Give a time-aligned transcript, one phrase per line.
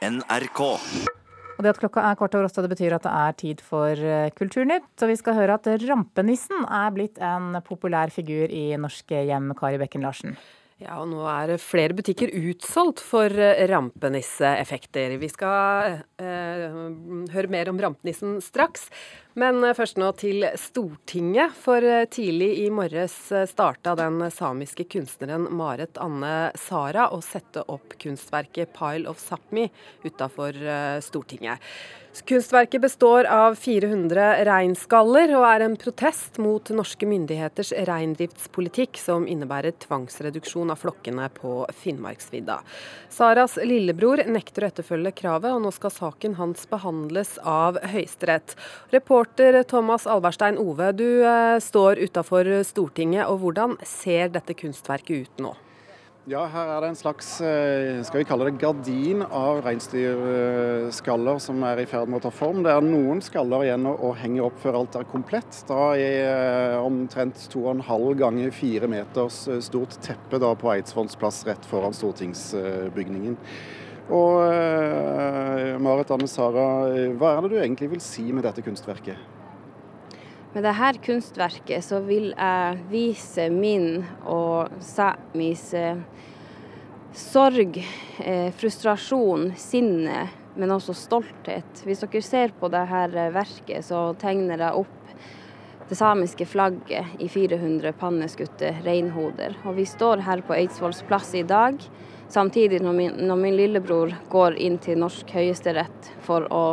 [0.00, 0.60] NRK.
[1.60, 3.92] Og det at klokka er kvart over åtte, det betyr at det er tid for
[3.92, 4.94] eh, Kulturnytt.
[5.04, 9.80] Og vi skal høre at rampenissen er blitt en populær figur i norske hjem, Kari
[9.82, 10.38] Bekken Larsen.
[10.80, 15.18] Ja, og nå er flere butikker utsolgt for eh, rampenisseeffekter.
[15.20, 16.78] Vi skal eh,
[17.34, 18.88] høre mer om rampenissen straks.
[19.38, 21.54] Men eh, først nå til Stortinget.
[21.60, 23.16] For eh, tidlig i morges
[23.50, 29.70] starta den samiske kunstneren Marit Anne Sara å sette opp kunstverket 'Pile of Sápmi'
[30.06, 30.56] utafor
[31.04, 31.60] Stortinget.
[32.26, 39.76] Kunstverket består av 400 reinskaller, og er en protest mot norske myndigheters reindriftspolitikk, som innebærer
[39.84, 41.52] tvangsreduksjon av flokkene på
[41.84, 42.58] Finnmarksvidda.
[43.14, 48.56] Saras lillebror nekter å etterfølge kravet, og nå skal saken hans behandles av Høyesterett.
[49.68, 55.56] Thomas Alberstein Ove, du eh, står utafor Stortinget, og hvordan ser dette kunstverket ut nå?
[56.28, 61.64] Ja, her er det en slags eh, skal vi kalle det gardin av reinsdyrskaller som
[61.64, 62.60] er i ferd med å ta form.
[62.62, 65.62] Det er noen skaller igjen å henge opp før alt er komplett.
[65.66, 73.38] Da er eh, omtrent 2,5 ganger 4 meters stort teppe på Eidsvolls rett foran stortingsbygningen.
[74.10, 76.64] Og Marit Anne Sara,
[77.14, 79.20] hva er det du egentlig vil si med dette kunstverket?
[80.50, 86.00] Med dette kunstverket så vil jeg vise min og Sæmis eh,
[87.14, 87.78] sorg,
[88.18, 90.24] eh, frustrasjon, sinne,
[90.58, 91.84] men også stolthet.
[91.86, 95.14] Hvis dere ser på dette verket, så tegner jeg opp
[95.86, 99.54] det samiske flagget i 400 panneskutte reinhoder.
[99.62, 101.78] Og vi står her på Eidsvolls plass i dag,
[102.30, 106.64] samtidig når min, når min lillebror går inn til norsk høyesterett for å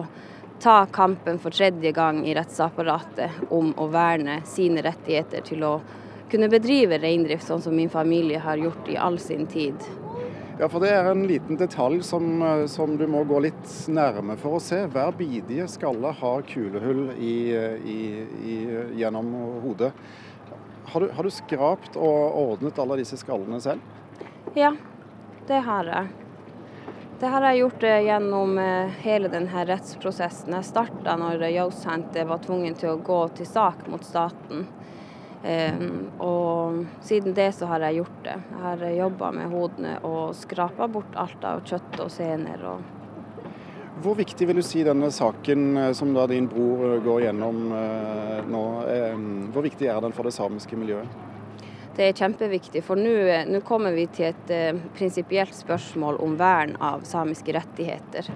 [0.61, 5.73] ta kampen for tredje gang i rettsapparatet om å verne sine rettigheter til å
[6.31, 9.85] kunne bedrive reindrift, sånn som min familie har gjort i all sin tid.
[10.57, 14.57] Ja, for Det er en liten detalj som, som du må gå litt nærme for
[14.57, 14.79] å se.
[14.89, 17.35] Hver bidige skalle har kulehull i,
[17.85, 17.99] i,
[18.41, 18.55] i,
[18.97, 19.29] gjennom
[19.61, 19.91] hodet.
[20.89, 23.85] Har du, har du skrapt og ordnet alle disse skallene selv?
[24.57, 24.73] Ja,
[25.47, 26.07] det har jeg.
[27.19, 30.53] Det har jeg gjort eh, gjennom eh, hele denne rettsprosessen.
[30.53, 34.67] Jeg starta når Yousant var tvungen til å gå til sak mot staten.
[35.37, 38.35] Um, og siden det så har jeg gjort det.
[38.51, 42.65] Jeg har jobba med hodene og skrapa bort alt av kjøtt og sener.
[42.67, 43.45] Og
[44.03, 47.63] Hvor viktig vil du si denne saken som da din bror går gjennom
[48.49, 48.65] nå,
[49.13, 51.26] um, hvor viktig er den for det samiske miljøet?
[51.97, 57.07] Det er kjempeviktig, for nå kommer vi til et eh, prinsipielt spørsmål om vern av
[57.09, 58.29] samiske rettigheter.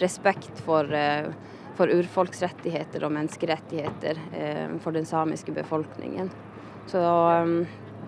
[0.00, 1.28] Respekt for, eh,
[1.78, 6.32] for urfolksrettigheter og menneskerettigheter eh, for den samiske befolkningen.
[6.90, 7.60] Så um,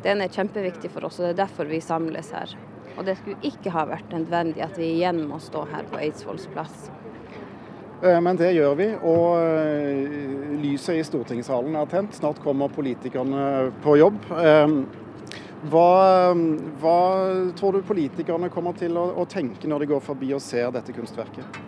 [0.02, 2.58] den er kjempeviktig for oss, og det er derfor vi samles her.
[2.96, 6.50] Og det skulle ikke ha vært nødvendig at vi igjen må stå her på Eidsvolls
[6.50, 6.90] plass.
[8.02, 12.18] Men det gjør vi, og lyset i stortingssalen er tent.
[12.18, 14.18] Snart kommer politikerne på jobb.
[15.66, 16.34] Hva,
[16.80, 16.98] hva,
[17.56, 20.92] tror du politikerne kommer til å, å, tenke når de går forbi og ser dette
[20.94, 21.60] kunstverket?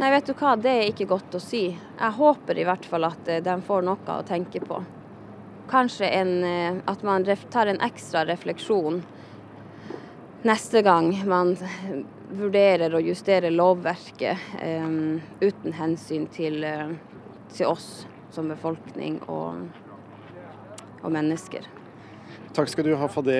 [0.00, 1.68] Nei, vet du hva, Det er ikke godt å si.
[1.76, 4.80] Jeg håper i hvert fall at eh, de får noe å tenke på.
[5.70, 9.02] Kanskje en, eh, at man tar en ekstra refleksjon
[10.46, 11.54] neste gang man
[12.30, 16.92] vurderer å justere lovverket um, uten hensyn til, uh,
[17.52, 19.66] til, oss som befolkning og,
[21.02, 21.66] og mennesker.
[22.56, 23.36] Takk skal du ha for det,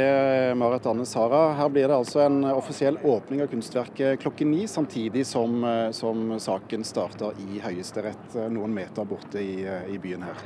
[0.61, 1.55] Marit Anne Sara.
[1.57, 6.35] Her blir det altså en offisiell åpning av kunstverket klokken ni, samtidig som, eh, som
[6.41, 10.43] saken starter i Høyesterett eh, noen meter borte i, eh, i byen her.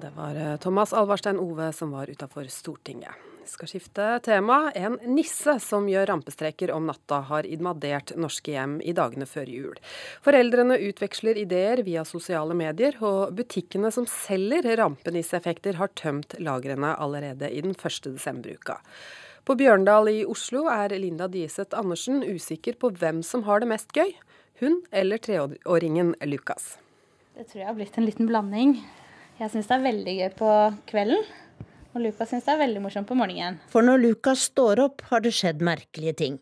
[0.00, 4.72] Det var Thomas Alvarstein Ove som var utafor Stortinget skal skifte tema.
[4.74, 9.80] En nisse som gjør rampestreker om natta, har invadert norske hjem i dagene før jul.
[10.24, 17.50] Foreldrene utveksler ideer via sosiale medier, og butikkene som selger rampenisseeffekter, har tømt lagrene allerede
[17.50, 18.80] i den første desemberuka.
[19.44, 23.92] På Bjørndal i Oslo er Linda Dieseth Andersen usikker på hvem som har det mest
[23.96, 24.12] gøy,
[24.60, 26.74] hun eller treåringen Lukas.
[27.34, 28.74] Det tror jeg har blitt en liten blanding.
[29.40, 30.50] Jeg syns det er veldig gøy på
[30.90, 31.22] kvelden.
[31.90, 33.58] Og Lukas syns det er veldig morsomt på morgenen.
[33.72, 36.36] For når Lukas står opp, har det skjedd merkelige ting.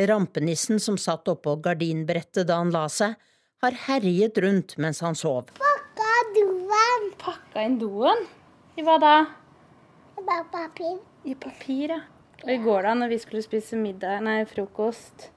[0.00, 3.14] Rampenissen som satt oppå gardinbrettet da han la seg,
[3.62, 5.52] har herjet rundt mens han sov.
[5.60, 7.12] Pakka doen.
[7.22, 8.24] Pakka inn doen?
[8.74, 9.14] I hva da?
[10.18, 10.98] I papir.
[11.28, 12.00] I papir, ja.
[12.42, 15.28] Og i går da, når vi skulle spise middag, nei, frokost,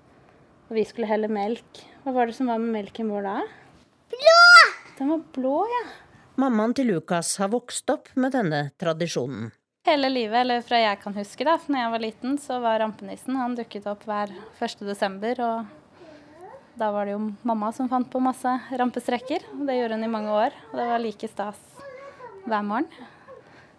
[0.66, 3.36] og vi skulle helle melk, hva var det som var med melken vår da?
[4.10, 4.40] Blå!
[4.98, 5.84] Den var blå, ja.
[6.36, 9.54] Mammaen til Lukas har vokst opp med denne tradisjonen.
[9.88, 13.38] Hele livet, eller fra jeg kan huske da, når jeg var liten, så var rampenissen
[13.40, 14.82] Han dukket opp hver 1.
[14.84, 15.74] desember og
[16.76, 19.46] Da var det jo mamma som fant på masse rampestrekker.
[19.54, 20.58] og Det gjorde hun i mange år.
[20.74, 21.62] Og det var like stas
[22.44, 22.90] hver morgen.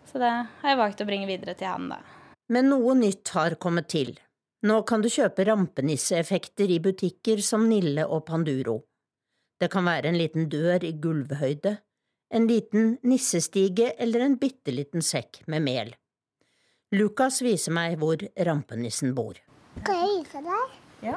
[0.09, 1.99] Så det har jeg valgt å bringe videre til han, da.
[2.49, 4.15] Men noe nytt har kommet til.
[4.65, 8.79] Nå kan du kjøpe rampenisseeffekter i butikker som Nille og Panduro.
[9.61, 11.77] Det kan være en liten dør i gulvhøyde,
[12.29, 15.95] en liten nissestige eller en bitte liten sekk med mel.
[16.97, 19.39] Lukas viser meg hvor rampenissen bor.
[19.87, 20.77] Kan jeg vise deg?
[21.07, 21.17] Ja,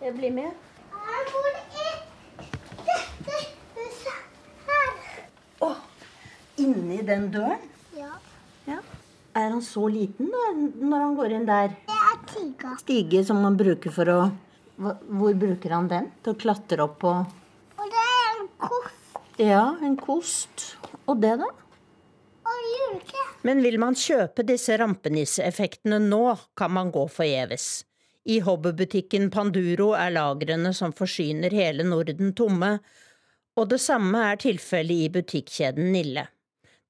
[0.00, 0.52] jeg blir med.
[0.90, 3.40] Jeg bor i dette
[3.76, 4.94] huset her.
[5.66, 5.74] Å,
[6.62, 7.66] inni den døren?
[7.96, 8.80] Ja.
[9.34, 11.74] Er han så liten da, når han går inn der?
[11.86, 12.72] Det er tiga.
[12.82, 14.20] Stige som man bruker for å
[14.80, 16.08] Hvor bruker han den?
[16.24, 18.99] Til å klatre opp på Og det er en kost
[19.40, 20.74] Ja, en kost.
[21.08, 21.48] Og det, da?
[22.50, 23.26] og juletre.
[23.46, 26.24] Men vil man kjøpe disse rampenisseeffektene nå,
[26.58, 27.84] kan man gå forgjeves.
[28.28, 32.76] I hobbybutikken Panduro er lagrene som forsyner hele Norden tomme,
[33.56, 36.26] og det samme er tilfellet i butikkjeden Nille.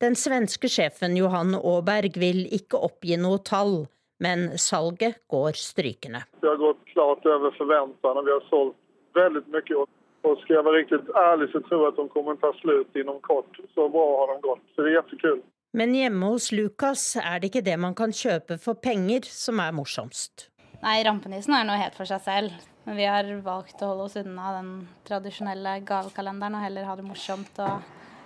[0.00, 3.84] Den svenske sjefen Johan Aaberg vil ikke oppgi noe tall,
[4.20, 6.24] men salget går strykende.
[6.42, 8.78] Det har gått klart over forventene, vi har solgt
[9.16, 9.86] veldig mye.
[10.22, 12.58] Og- skal jeg være riktig ærlig, så tror jeg at de kommer til å ta
[12.60, 13.52] slutt innen kort.
[13.74, 14.64] Så bra har de gått.
[14.74, 15.44] Så det er kjempekult.
[15.72, 19.72] Men hjemme hos Lukas er det ikke det man kan kjøpe for penger som er
[19.72, 20.48] morsomst.
[20.82, 22.52] Nei, rampenissen er noe helt for seg selv.
[22.86, 27.04] Men vi har valgt å holde oss unna den tradisjonelle gavekalenderen og heller ha det
[27.04, 27.58] morsomt.
[27.60, 27.82] Og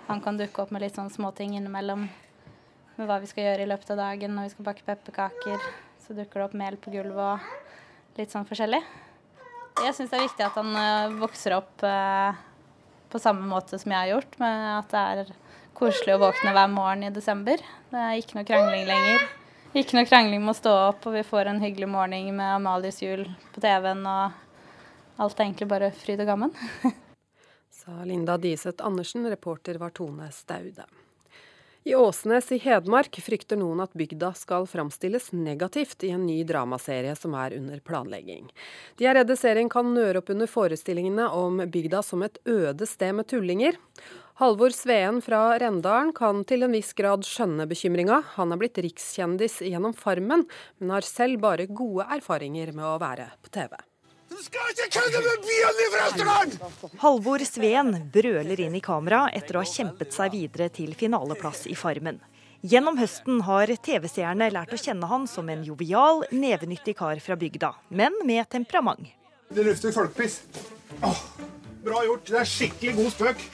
[0.07, 2.09] han kan dukke opp med litt sånn småting innimellom.
[2.97, 4.35] Med hva vi skal gjøre i løpet av dagen.
[4.35, 5.59] Når vi skal bake pepperkaker,
[5.99, 8.81] så dukker det opp mel på gulvet og litt sånn forskjellig.
[9.83, 12.37] Jeg syns det er viktig at han eh, vokser opp eh,
[13.11, 15.33] på samme måte som jeg har gjort, med at det er
[15.75, 17.59] koselig å våkne hver morgen i desember.
[17.91, 19.25] Det er ikke noe krangling lenger.
[19.75, 23.01] Ikke noe krangling med å stå opp, og vi får en hyggelig morgen med Amalies
[23.03, 26.55] jul på TV-en, og alt er egentlig bare fryd og gammen.
[27.81, 30.87] Sa Linda Diseth Andersen, reporter var Tone Staude.
[31.87, 37.13] I Åsnes i Hedmark frykter noen at bygda skal framstilles negativt i en ny dramaserie
[37.13, 38.47] som er under planlegging.
[38.97, 43.13] De er redde serien kan nøre opp under forestillingene om bygda som et øde sted
[43.19, 43.77] med tullinger.
[44.41, 48.23] Halvor Sveen fra Rendalen kan til en viss grad skjønne bekymringa.
[48.33, 50.49] Han er blitt rikskjendis gjennom Farmen,
[50.81, 53.77] men har selv bare gode erfaringer med å være på TV.
[54.35, 56.55] Du skal ikke kødde med byen i Frøsterland!
[56.99, 61.75] Halvor Sveen brøler inn i kamera etter å ha kjempet seg videre til finaleplass i
[61.79, 62.19] Farmen.
[62.59, 67.71] Gjennom høsten har TV-seerne lært å kjenne han som en jovial, nevenyttig kar fra bygda,
[67.95, 69.07] men med temperament.
[69.55, 70.41] Det lufter folkepiss.
[70.99, 71.23] Åh,
[71.87, 72.27] bra gjort.
[72.27, 73.49] Det er skikkelig god spøk.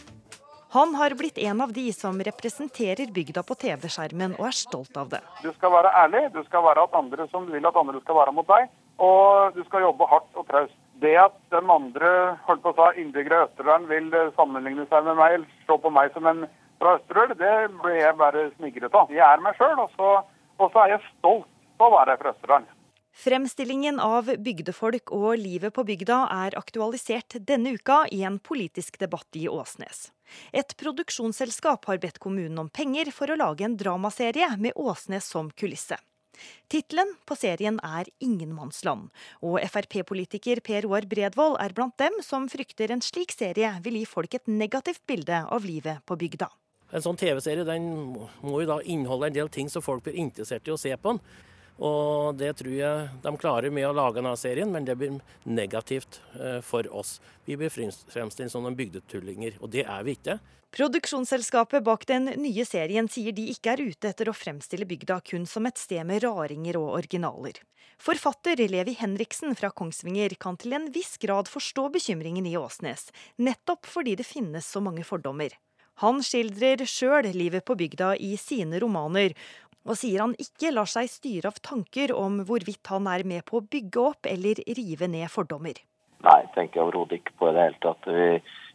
[0.74, 5.14] Han har blitt en av de som representerer bygda på TV-skjermen, og er stolt av
[5.14, 5.22] det.
[5.46, 8.34] Du skal være ærlig, du skal være at andre som vil at andre skal være
[8.34, 10.78] mot deg, og du skal jobbe hardt traust.
[11.02, 12.10] Det at de andre
[12.46, 15.78] holdt på å si, innbyggere i Østerdalen vil eh, sammenligne seg med meg, eller se
[15.82, 16.44] på meg som en
[16.82, 19.10] fra Østerdøl, det blir jeg bare smigret av.
[19.14, 20.30] Jeg er meg sjøl, og,
[20.62, 21.50] og så er jeg stolt
[21.82, 22.70] av å være fra Østerdalen.
[23.12, 29.36] Fremstillingen av bygdefolk og livet på bygda er aktualisert denne uka i en politisk debatt
[29.36, 30.08] i Åsnes.
[30.56, 35.52] Et produksjonsselskap har bedt kommunen om penger for å lage en dramaserie med Åsnes som
[35.52, 36.00] kulisse.
[36.72, 39.10] Tittelen på serien er 'Ingenmannsland',
[39.42, 44.06] og Frp-politiker Per Roar Bredvold er blant dem som frykter en slik serie vil gi
[44.06, 46.50] folk et negativt bilde av livet på bygda.
[46.92, 47.88] En sånn TV-serie den
[48.44, 51.14] må jo da inneholde en del ting som folk blir interessert i å se på
[51.14, 51.22] den.
[51.82, 55.18] Og det tror jeg de klarer med å lage denne serien, men det blir
[55.50, 57.16] negativt eh, for oss.
[57.48, 60.38] Vi blir fremstilt som noen bygdetullinger, og det er vi ikke.
[60.72, 65.44] Produksjonsselskapet bak den nye serien sier de ikke er ute etter å fremstille bygda kun
[65.50, 67.58] som et sted med raringer og originaler.
[68.02, 73.90] Forfatter Levi Henriksen fra Kongsvinger kan til en viss grad forstå bekymringen i Åsnes, nettopp
[73.90, 75.58] fordi det finnes så mange fordommer.
[76.02, 79.36] Han skildrer sjøl livet på bygda i sine romaner,
[79.88, 83.60] og sier han ikke lar seg styre av tanker om hvorvidt han er med på
[83.60, 85.80] å bygge opp eller rive ned fordommer.
[86.22, 88.06] Nei, tenker jeg overhodet ikke på i det hele tatt.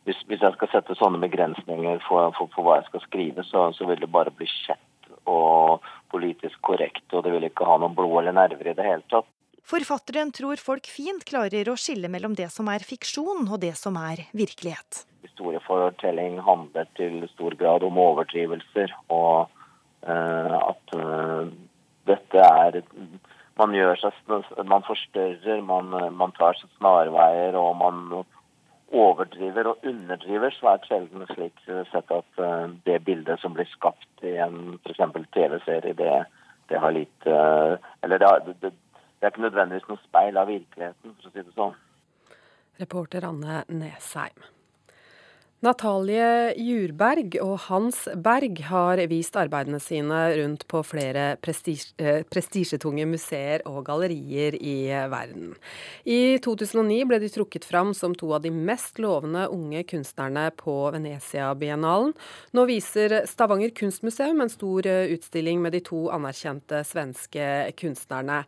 [0.06, 3.68] Hvis, hvis jeg skal sette sånne begrensninger for, for, for hva jeg skal skrive, så,
[3.74, 4.82] så vil det bare bli kjett
[5.30, 9.06] og politisk korrekt, og det vil ikke ha noen blod eller nerver i det hele
[9.10, 9.26] tatt.
[9.66, 13.96] Forfatteren tror folk fint klarer å skille mellom det som er fiksjon og det som
[13.98, 15.02] er virkelighet.
[15.26, 19.50] Historiefortelling handler til stor grad om overdrivelser, og
[20.06, 21.48] at eh,
[22.06, 22.82] dette er
[23.56, 24.16] man gjør seg,
[24.68, 28.24] man forstørrer, man, man tar seg snarveier og man
[28.94, 34.36] overdriver og underdriver svært sjelden slik sett at eh, det bildet som blir skapt i
[34.42, 35.00] en f.eks.
[35.34, 36.12] TV-serie, det,
[36.70, 37.74] det har litt eh,
[38.06, 41.56] Eller det, det, det er ikke nødvendigvis noe speil av virkeligheten, for å si det
[41.56, 41.74] sånn.
[42.78, 44.55] Reporter Anne Nesheim.
[45.64, 53.64] Natalie Jurberg og Hans Berg har vist arbeidene sine rundt på flere eh, prestisjetunge museer
[53.64, 55.54] og gallerier i verden.
[56.04, 60.74] I 2009 ble de trukket fram som to av de mest lovende unge kunstnerne på
[60.92, 62.12] Venezia-biennalen.
[62.52, 67.48] Nå viser Stavanger kunstmuseum en stor eh, utstilling med de to anerkjente svenske
[67.80, 68.42] kunstnerne.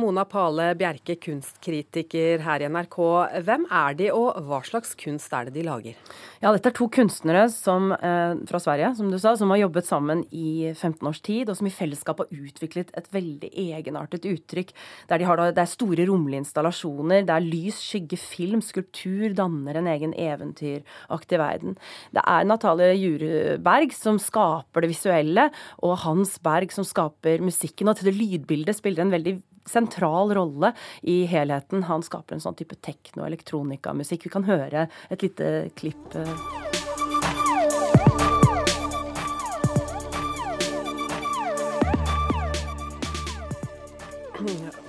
[0.00, 2.98] Mona Pale Bjerke, kunstkritiker her i NRK.
[3.44, 6.00] Hvem er de, og hva slags kunst er det de lager?
[6.40, 9.86] Ja, dette er to kunstnere som, eh, fra Sverige som du sa, som har jobbet
[9.86, 14.70] sammen i 15 års tid, og som i fellesskap har utviklet et veldig egenartet uttrykk.
[15.08, 19.76] Der de har det er store, romlige installasjoner, det er lys, skygge, film, skulptur danner
[19.76, 21.76] en egen eventyraktig verden.
[22.12, 25.50] Det er Natalie Jureberg som skaper det visuelle,
[25.82, 27.88] og Hans Berg som skaper musikken.
[27.88, 31.86] Og til det lydbildet spiller en veldig sentral rolle i helheten.
[31.88, 34.28] Han skaper en sånn type tekno-elektronikamusikk.
[34.28, 36.14] Vi kan høre et lite klipp.
[36.14, 36.72] Eh.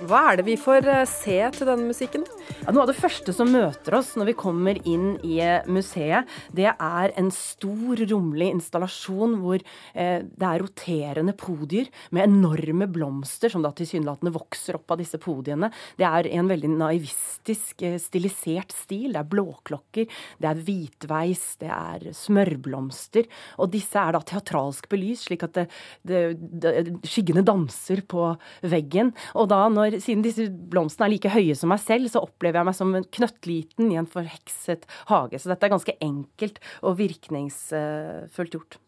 [0.06, 2.26] Hva er det vi får eh, se til denne musikken?
[2.64, 6.24] Ja, noe av det første som møter oss når vi kommer inn i eh, museet,
[6.56, 13.52] det er en stor, rommelig installasjon hvor eh, det er roterende podier med enorme blomster
[13.52, 15.68] som da tilsynelatende vokser opp av disse podiene.
[16.00, 19.12] Det er en veldig naivistisk, eh, stilisert stil.
[19.12, 20.08] Det er blåklokker,
[20.40, 23.30] det er hvitveis, det er smørblomster.
[23.60, 25.66] Og disse er da teatralsk belyst, slik at det,
[26.08, 26.24] det,
[26.64, 28.32] det, skyggene danser på
[28.64, 29.12] veggen.
[29.36, 32.68] Og da, når, siden disse blomstene er like høye som meg selv, så opplever jeg
[32.68, 35.40] meg som en knøttliten i en forhekset hage.
[35.40, 38.78] Så dette er ganske enkelt og virkningsfullt gjort.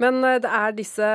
[0.00, 1.08] Men eh, det er disse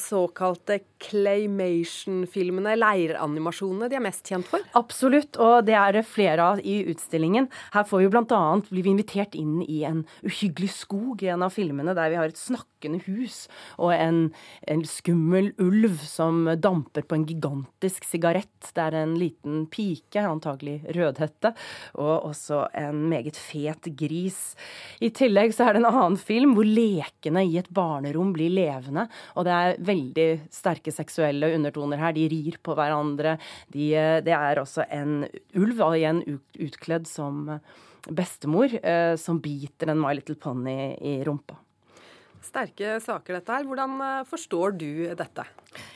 [0.00, 4.64] såkalte claymation-filmene, leiranimasjonene, de er mest kjent for?
[4.78, 7.50] Absolutt, og det er det flere av i utstillingen.
[7.76, 8.42] Her får vi bl.a.
[8.70, 12.32] blir vi invitert inn i en uhyggelig skog i en av filmene, der vi har
[12.32, 12.40] et
[12.82, 13.48] snakkende hus
[13.78, 14.32] og en,
[14.66, 18.72] en skummel ulv som damper på en gigantisk sigarett.
[18.74, 21.54] Det er en liten pike, antagelig rødhette,
[21.94, 24.54] og også en meget fet gris.
[25.00, 29.08] I tillegg så er det en annen film hvor lekene i et barnerom blir levende.
[29.36, 32.12] Og det er veldig sterke seksuelle undertoner her.
[32.12, 33.38] De rir på hverandre.
[33.72, 33.92] De,
[34.24, 35.22] det er også en
[35.54, 36.22] ulv, og igjen
[36.62, 37.48] utkledd som
[38.08, 41.56] bestemor, eh, som biter en My Little Pony i rumpa.
[42.42, 43.66] Sterke saker, dette her.
[43.68, 45.46] Hvordan eh, forstår du dette?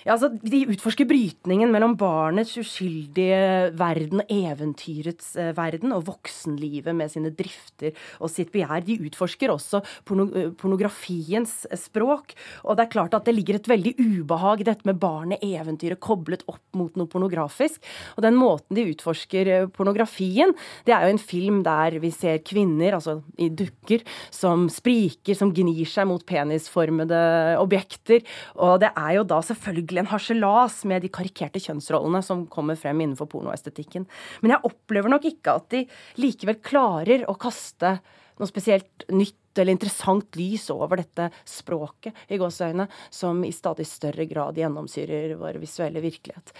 [0.06, 6.94] Ja, altså, De utforsker brytningen mellom barnets uskyldige verden og eventyrets eh, verden, og voksenlivet
[6.96, 8.84] med sine drifter og sitt begjær.
[8.86, 12.36] De utforsker også porno eh, pornografiens eh, språk.
[12.64, 16.00] Og det er klart at det ligger et veldig ubehag i dette med barnet, eventyret,
[16.02, 17.82] koblet opp mot noe pornografisk.
[18.16, 20.54] Og den måten de utforsker pornografien,
[20.86, 25.52] det er jo en film der vi ser kvinner, altså i dukker, som spriker, som
[25.56, 27.20] gnir seg mot penisformede
[27.60, 28.24] objekter.
[28.60, 33.02] Og det er jo da selvfølgelig en harselas med de karikerte kjønnsrollene som kommer frem
[33.02, 34.06] innenfor pornoestetikken.
[34.42, 35.84] Men jeg opplever nok ikke at de
[36.20, 37.98] likevel klarer å kaste
[38.36, 44.26] noe spesielt nytt eller interessant lys over dette språket i gåseøyne, som i stadig større
[44.28, 46.52] grad gjennomsyrer vår visuelle virkelighet.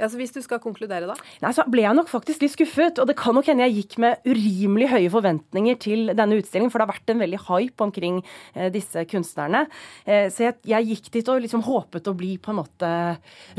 [0.00, 1.16] Ja, så Hvis du skal konkludere, da?
[1.42, 2.98] Nei, Så ble jeg nok faktisk litt skuffet.
[3.02, 6.80] Og det kan nok hende jeg gikk med urimelig høye forventninger til denne utstillingen, for
[6.80, 8.22] det har vært en veldig hype omkring
[8.54, 9.66] eh, disse kunstnerne.
[10.06, 12.90] Eh, så jeg, jeg, gikk dit og liksom håpet å bli på en måte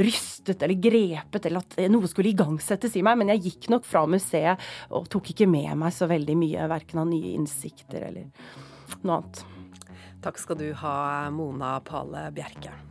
[0.02, 3.22] rystet eller grepet, eller at noe skulle igangsettes i meg.
[3.22, 7.04] Men jeg gikk nok fra museet og tok ikke med meg så veldig mye, verken
[7.04, 8.30] av nye innsikter eller
[9.06, 9.44] noe annet.
[10.22, 10.96] Takk skal du ha,
[11.34, 12.91] Mona Pale Bjerke.